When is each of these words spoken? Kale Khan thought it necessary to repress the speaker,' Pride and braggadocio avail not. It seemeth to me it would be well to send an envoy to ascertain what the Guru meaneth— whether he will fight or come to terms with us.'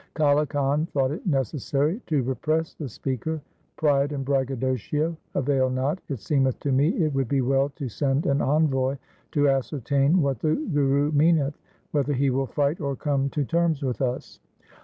Kale 0.15 0.47
Khan 0.47 0.87
thought 0.87 1.11
it 1.11 1.27
necessary 1.27 2.01
to 2.07 2.23
repress 2.23 2.73
the 2.73 2.89
speaker,' 2.89 3.39
Pride 3.77 4.11
and 4.11 4.25
braggadocio 4.25 5.15
avail 5.35 5.69
not. 5.69 6.01
It 6.09 6.17
seemeth 6.19 6.57
to 6.61 6.71
me 6.71 6.89
it 7.05 7.13
would 7.13 7.27
be 7.27 7.41
well 7.41 7.69
to 7.75 7.87
send 7.87 8.25
an 8.25 8.41
envoy 8.41 8.97
to 9.33 9.47
ascertain 9.47 10.19
what 10.19 10.39
the 10.39 10.55
Guru 10.55 11.11
meaneth— 11.11 11.55
whether 11.91 12.13
he 12.13 12.31
will 12.31 12.47
fight 12.47 12.81
or 12.81 12.95
come 12.95 13.29
to 13.29 13.45
terms 13.45 13.83
with 13.83 14.01
us.' 14.01 14.39